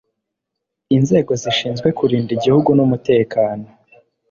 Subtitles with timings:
[0.97, 3.65] Inzego zishinzwe kurinda Igihugu n'umutekano